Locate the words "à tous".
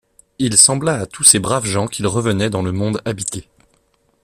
0.95-1.23